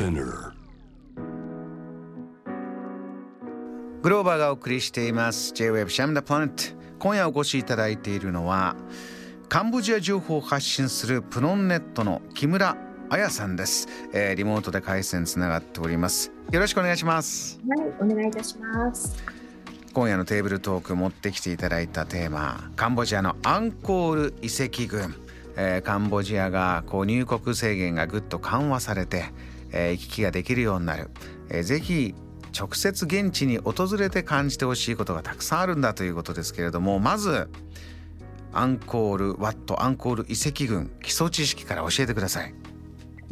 [0.00, 0.52] Spinner.
[4.00, 5.52] グローバーがお送りしています。
[5.52, 8.76] J-Web シャムダプラネット今夜お越しいただいているのは
[9.50, 12.78] カンボジア情報を発信するプノンネットの木村
[13.10, 16.32] 彩さんです、えー、リモートで回線つながっております。
[16.50, 17.60] よろしくお願いします。
[17.68, 19.22] はいお願いいたします。
[19.92, 25.14] 今夜のテーブルトーク持ってきていただいたテーマカンボジアのアンコール遺跡群、
[25.58, 29.26] えー、カンボジアがこう入国制限がぐっと緩和されて、
[29.72, 31.10] えー、行き来ができるようになる、
[31.48, 32.14] えー、ぜひ
[32.58, 37.48] 直接現地に訪れて感じてほしいことがたくさんあるんだということですけれどもまず
[38.52, 42.54] アンコールワットアンコール遺跡群基礎知識から教えてください。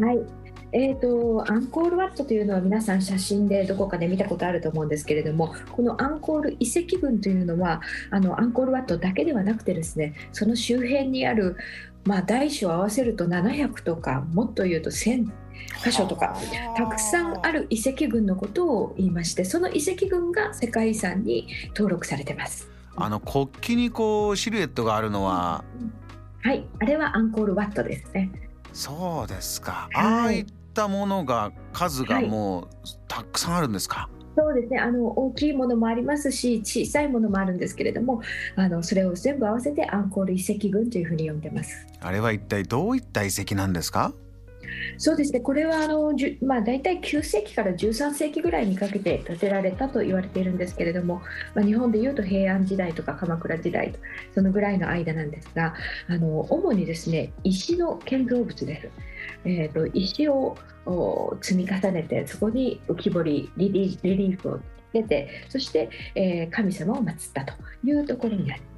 [0.00, 0.44] はい
[0.76, 11.56] えーと、アンコールワットというのは皆さん写真でどこかで見たことあると思うんですけれどもこのアンコール遺跡群というのはあのアンコールワットだけではなくてですねその周辺にある、
[12.04, 15.30] まあ、大小合わせると700とかもっと言うと1000
[15.84, 16.36] 箇所とか
[16.76, 22.68] たくさんある遺跡群のことを言いましてその遺跡群が世界遺産に登録されてます。
[22.96, 25.64] あの国旗にこうシルエットがあるのは
[26.42, 26.64] はい。
[26.80, 28.30] あれはアンコールワットですね。
[28.72, 32.66] そうですか、はい、ああいったものが数がもう
[33.08, 34.78] たくさんあるんですか、そうですね。
[34.78, 38.20] あの大きいものもありますし小さいものもあるんですけれども
[38.56, 41.86] あのそれを全部合わせてアンコール遺跡群というふうに呼んでます。
[42.00, 44.12] あれは一体どういった遺跡なんですか？
[44.98, 51.22] そうですねこれはあの、まあ、大体9世紀から13世紀ぐらいにかけて建てられたと言われているんですけれども、
[51.54, 53.94] まあ、日本でいうと平安時代とか鎌倉時代
[54.34, 55.74] そのぐらいの間なんですが
[56.08, 58.90] あの主にですね石の建造物です。
[59.46, 60.56] えーと、石を
[61.40, 64.62] 積み重ねてそこに浮き彫りリリーフをつ
[64.92, 68.73] けてそして、えー、神様を祀ったというところになります。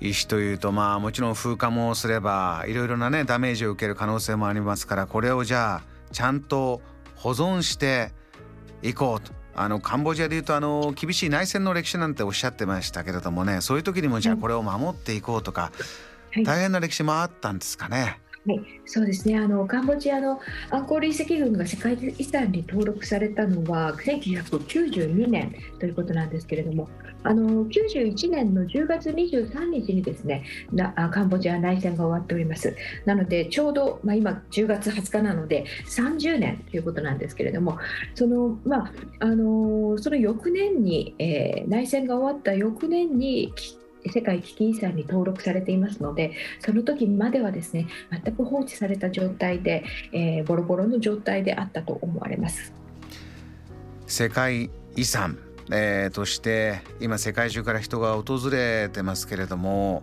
[0.00, 6.80] 石というとまあもちろん風化もすればいろいろなねダメージを受ける可能性もありますからこれをじゃあちゃんと
[7.16, 8.12] 保存して
[8.82, 9.32] いこうと。
[9.56, 15.70] あのカンボジアでいうとあの厳しい内戦の歴史なんておっしゃってましたけれどもねそういう時にもじゃあこれを守っていこうとか、
[16.44, 18.18] 大変な歴史もあったんですかね。
[18.46, 19.38] はい、そうですね。
[19.38, 20.38] あのカンボジアの
[20.68, 26.86] アンコール遺跡群が世界遺産に登録されたのは1992年ということなんですけれども
[27.22, 32.76] あの91年の10月23日にですねなカンボジア内戦が終わっております。
[33.06, 37.78] なのでちょうど、まあ、今10月20日なので30年ということなんですけれども
[38.14, 43.54] その,、まあ、あのその翌年に、えー、内戦が終わった翌年に
[44.10, 52.72] 世界危機遺産に登録されていますのでその時まではですね全く放置された状態で、えー、ボロボロの状態であったと思われます。
[54.06, 55.38] 世界遺産、
[55.72, 60.02] えー、として今世界中から人が訪れてますけれども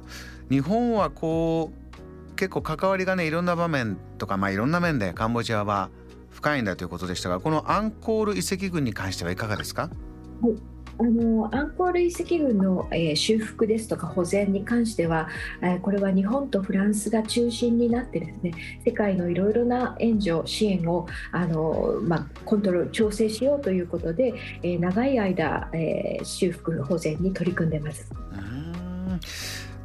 [0.49, 5.91] 日本はこう結構関わりがねいろんな場面とか、まあ、いろんな面でカンボジアは
[6.31, 9.83] 深いんだということでしたがこのアンコール遺跡群に関してはいかがですか、
[10.41, 10.70] はい
[11.01, 15.29] あのアンコール遺跡群の、えー、修復ですとか保全に関しては、
[15.63, 18.53] えー、これは日本とフランスが中心になってですね
[18.85, 28.11] 世界のいろいろな援助支援をあの、まあ、コントロール調整しようということで、えー、長い間、えー、修復保全に取り組んでます。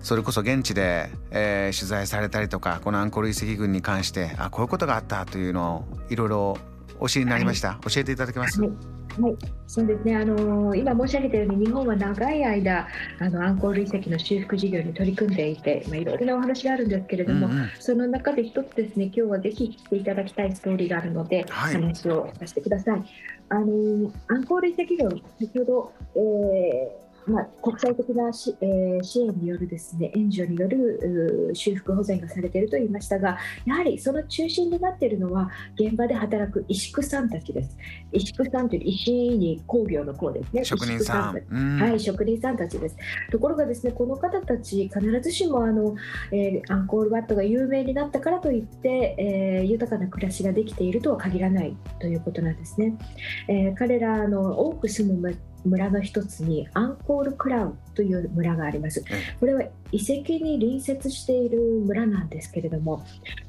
[0.00, 6.58] それこそ現地で、えー、取材されたりとかこのアンコール遺跡群に関してあこういうことがあったというのをいろいろ
[7.00, 10.16] お知りになりました、はい、教えていただけます、はいはい、そうですね。
[10.16, 12.86] あの今申し上げたように日本は長い間
[13.18, 23.04] あのアンコール遺跡の修復事業に取り組んでいて、まあいろいろなお話があるんですけれども、うんうん、その中で一つですね、今日はぜひ聞いていただきたいストーリーがあるので、はい、話をさせてください。
[23.48, 37.76] あのアンコール遺跡群先ほど、えーまあ、国際的なし、えー、支援によるですね援助による修復保全がされていると言いましたがやはりその中心になっているのは現場で働く石工さんたちです。
[38.12, 40.64] 石工さんという石に工業の工ですね。
[40.64, 41.80] 職人さん。
[41.80, 42.96] はい職人さんたちです。
[43.30, 45.96] ところがですねこの方たち必ずしもあの、
[46.32, 52.96] えー、アンコールワットが有名になったからといって、えー、豊かな暮らしができているとは限らないということなんですね、
[53.48, 55.36] えー、彼らの多く住む
[55.66, 59.04] 村の一つにアンコールクラウという村があります。
[59.40, 63.04] これは遺跡に隣接している村なんですけれども、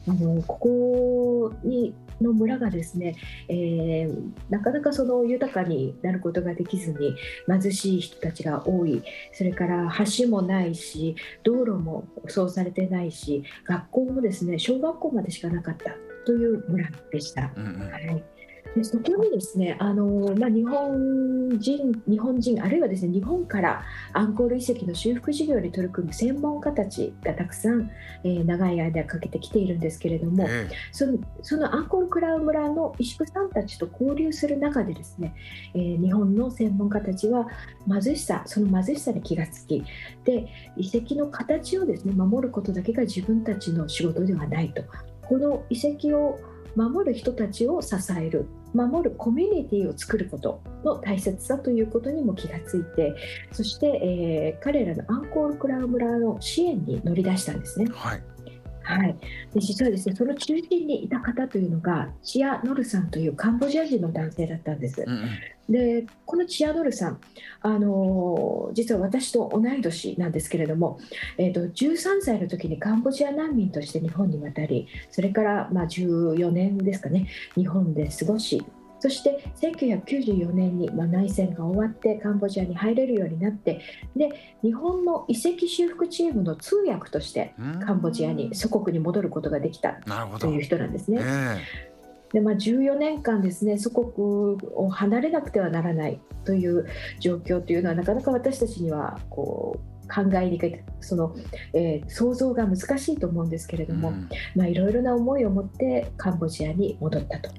[0.08, 3.16] あのここにの村がですね、
[3.48, 7.16] えー、なかなかその豊かになることができずに
[7.48, 9.04] 貧しい人たちが多い
[9.34, 15.92] それから橋もないし道路も舗装されてないし学校もですね小学校までしかなかった
[16.26, 17.52] という村でした。
[17.56, 18.37] うんうん、はい
[18.76, 23.84] でそこにですねあの、まあ、日本人日本人あるいはですね日本から
[24.14, 27.90] アンコール遺跡の修復事業に取り組む専門家たちがたくさん、
[28.24, 35.34] えー、長い間かけてきているんですけれども、えー、そのそのアンコールクラウ村の石工さんたちと交流する中でですね、
[35.74, 37.48] えー、日本の専門家たちは
[37.88, 39.84] 貧しさその貧しさに気がつき
[40.24, 44.84] で遺跡の形をですね守ることだけが自分たちの仕事ではないと。
[45.28, 46.40] この遺跡を
[46.76, 53.16] 守る人たちを支える守るコミュニティを作ることの大切さということにも気がついて
[53.52, 53.88] そして、
[54.56, 57.88] えー、彼らのアンコールクラウ村の支援に乗り出したんですね。
[57.92, 58.37] はい
[58.88, 59.18] はい、
[59.54, 65.04] で実はですねその中心にいた方というのがチア・ノルさんというカンボジア人の男性だったんです。
[65.06, 65.30] うん、
[65.70, 67.20] でこのチア・ノルさん
[67.62, 71.00] あの実は私と同い年なんですけれども、
[71.38, 78.64] えーと、13歳の時にカンボジア難民として日本に渡りそれからまあ14年ですかね日本で過ごし
[79.00, 83.82] そして1994年に、まあ、内戦が終わってカンボジアに入れるようになって
[84.16, 87.54] で日本の遺跡修復チームの通訳として
[87.86, 89.98] カンボジアに祖国に戻ることができた
[90.40, 91.22] という人なんですね。
[92.34, 94.12] でまあ、14年間ですね祖国
[94.76, 96.86] を離れなくてはならないという
[97.22, 100.76] 状況というのはなかなか私たちにはこう考えにくい。
[101.00, 101.36] その、
[101.74, 107.50] えー、想像が難しいと思うんですけれども、うん、まあ、いろいろな思いを持ってカンボジアに戻ったと。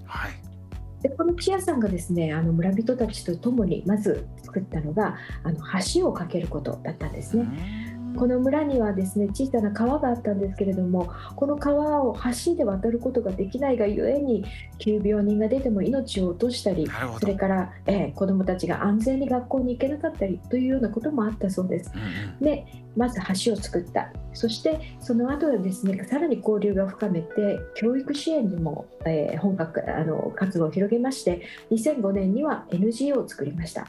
[1.02, 5.58] でこのピアさんがですねあの村人たちと共にまず作ったのがあの
[5.94, 7.97] 橋を架けることだったんですね。
[8.18, 14.44] この村にはですね小さな川があったんですけれどもこの川を橋で渡ることができないがゆえに
[14.78, 16.88] 急病人が出ても命を落としたり
[17.20, 21.92] それから、えー、子どもたちが安全に学校に行けなかったりというようなこともあったそうです。
[22.40, 22.66] うん、で
[22.96, 33.86] まず橋を作ったそしてその後はですねさらに交流が深めて教育支援にも、えー、本格あの活動を広げまして2005年には NGO を作りました。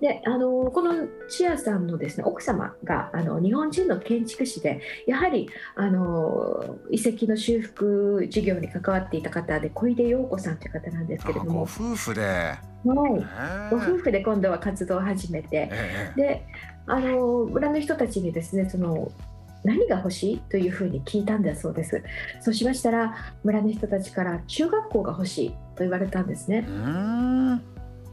[0.00, 11.52] であのこのチアさんのですね奥様があの日本人の建築士でやはりあの遺跡の修復事業に関わっていた方で小出陽子さんという方なんですけれども。
[11.54, 12.58] ご夫婦で、は
[13.72, 15.70] い、ご夫婦で今度は活動を始めて、
[16.16, 16.46] で
[16.86, 19.10] あの村の人たちにですねその
[19.64, 22.02] 何が欲しいというふうに聞いたんだそうです。
[22.40, 26.66] そうしましたら村の人たちから中学校が欲しいと言われたんですね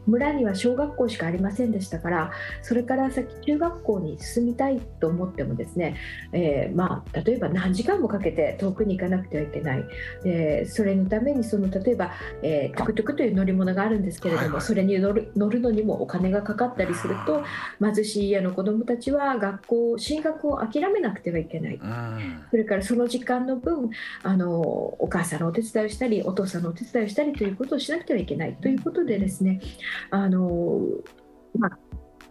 [0.07, 2.31] 村には小学校しかありませんでしたから
[2.61, 5.97] それから先中学校に進みたいと思ってもですね、
[6.31, 9.85] えー、まあ、例えば何時間もかけて遠くに行かなくてはいけない、
[10.25, 12.11] えー、それのためにその例えば、
[12.41, 17.43] えー、トゥクトゥクという乗り物があるんですけれども、はいはい、それに乗る乗るのにもお金がかかったりすると
[17.79, 21.79] 貧しい家の子どもたちは学校進学を諦めなくてはいけない、
[22.49, 23.89] それからその時間の分
[24.23, 29.61] あのお母さんのお手伝いをしたりお父さんのお手伝いをしたりということをしなくてはいけないということでですね
[30.09, 30.81] あの
[31.57, 31.77] まあ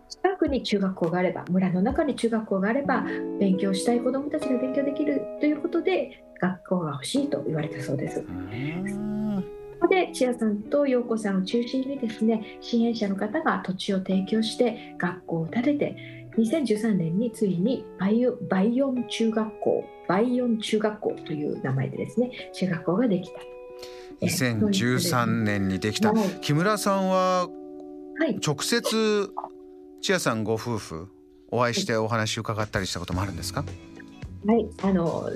[0.08, 3.04] 近くに中学校があれば村の中に中学校があれば
[3.38, 8.22] 勉強したい子どもたちが勉強できるということで学校が欲しいと言われたそうです。
[8.22, 15.96] ここで千谷さんと陽子さんを中心にですね支援者の方が土地を提供して学校を建てて
[16.36, 23.40] 2013年についにバイバイオン中学校バイオン中学校という名前でですね中学校ができた。
[24.22, 27.48] 2013年にできた、木村さんは
[28.46, 29.30] 直接
[30.02, 31.08] 千谷さんご夫婦
[31.50, 33.64] お会いしてお話を伺ったりしたこともあるんですか、
[34.46, 35.28] はい、あの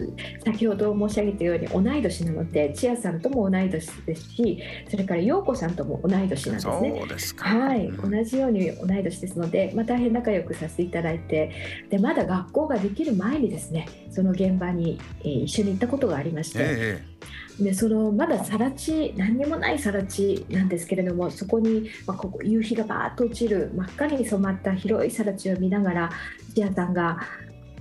[0.44, 6.96] 先ほど申し上げたように同い年なので千谷さんとも同い年ですしそれから陽子さんとも同い年なんですね。
[6.98, 11.50] そうですか、はい、うん、同じように同い年ですので、まあ、大変仲良くさせていただいて
[11.90, 16.58] でまだ学校ができる前にですねその現場に、えー、一緒に行ったことがありまして。
[16.60, 17.14] ええ
[17.60, 26.10] でそのまだ更地何にもない更地なんですけれどもそこに、まあ、ここ夕日がバーッと落ちる真っ赤に染まった広い更地を見ながら
[26.52, 27.18] 土屋さんが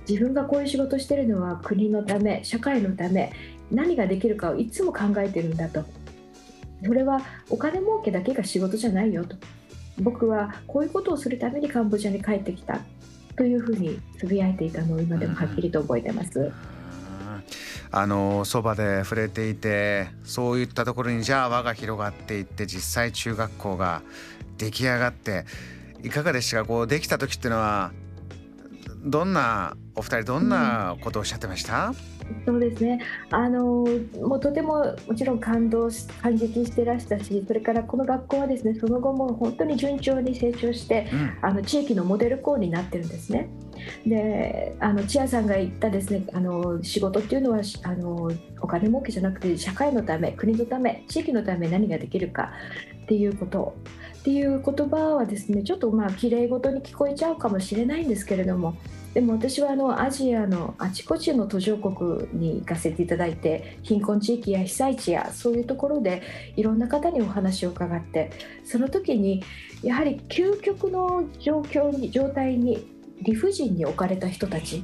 [0.08, 3.32] 自分がこういう仕事してるのは国のため社会のため
[3.70, 5.84] 何ができるかをいつも考えてるんだと。
[6.84, 9.36] それはお金儲けだけが仕事じゃないよと。
[9.98, 12.80] 僕はこういうことをするためにカンボジアに帰ってきた。
[13.36, 16.52] というふうにつぶやいていたのを今でもはっきりと覚えてます。
[17.90, 24.02] あのそばで触れていてそういったところにじゃあ輪が広がっていって実際中学校が
[24.58, 25.46] 出来上がって
[26.02, 26.64] いかがでしたか？
[26.64, 27.92] こうできた時っていうのは
[29.04, 32.14] どんなお二人どんなことをおっしゃってました、うん
[32.46, 33.00] そうですね。
[33.30, 33.86] あの
[34.20, 43.48] もうとてももちろん感動し感激してらしたしそれからこの学校はですねその後も本当に順調に成長して、うん、あの地域のモデル校になってるんですね。
[44.06, 52.52] であのチアさんが言ったですねあの仕事っていうのはあのお金儲けじゃなくて社会のため国のため地域のため何ができるか
[53.04, 53.74] っていうこと。
[54.20, 58.74] っていう言葉はですねちょっとまあ綺麗事に聞こえちゃうかもしれないんですけれども
[59.14, 66.22] でも私はあのアジアのあちこちの途上国に行かせていただいて貧困地域や被災地やそういうところで
[66.56, 68.32] いろんな方にお話を伺って
[68.64, 69.42] その時に
[69.82, 72.84] やはり究極の状況に状態に
[73.22, 74.82] 理不尽に置かれた人たち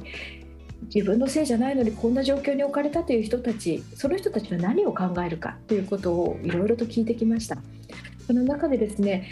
[0.93, 7.57] 自分のせいじゃないのにこんな状況に置かれたという人たちその人たちは何を考えるかということをいろいろと聞いてきました。
[8.31, 9.27] その中でですね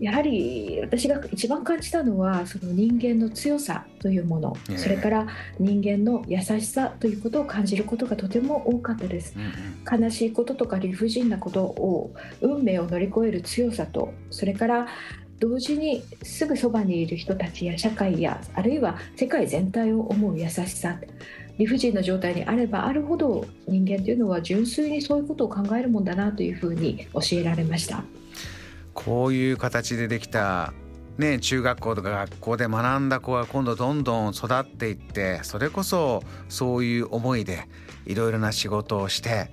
[0.00, 5.26] やはり私が一番感じたのはその人間の強さというもの、それから
[5.58, 9.34] 人間の優しさということを感じることがとても多かったです、
[9.90, 14.86] 悲しいこととか理不尽なことを運命を乗り越える強さとそれから
[15.40, 20.98] 同時にすぐそばにいる人たちや社会やあるいは世界全体を思う優しさ
[21.58, 28.04] 理不尽な状態にあればあるほど人間というのは純粋にそういうことを考えるもんだなというふうに教えられました。
[28.98, 30.72] こういう形でできた
[31.18, 37.68] ね、中学校とか学校で学んだ子が今度どんどん育っていってそれこそそういう思いで
[38.06, 39.50] いろいろな仕事をして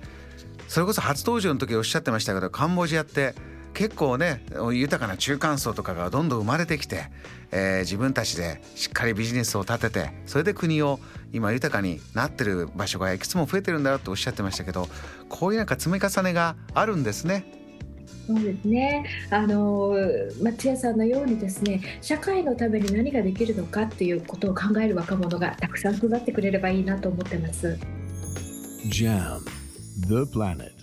[0.68, 3.34] それこそ初登場の時おっしゃってましたけどカンボジアって
[3.74, 7.10] 結構ね豊かな中間層とかがどんどん生まれてきて、
[7.50, 11.00] えー、自分たちでしっかりビジネスを立ててそれで国を
[11.32, 14.88] 今豊かになってる場所がいくつも増えてるんだよとおっしゃってましたけど
[15.28, 17.65] こういうなんか積み重ねがあるんですね。
[18.26, 19.94] そうですねあの
[20.42, 27.78] 松屋さんのようにですね社会のために何ができるのかっていうことを考える若者がたくさん育ってくれればいいなと思ってます。
[28.88, 29.40] JAM
[30.08, 30.75] The Planet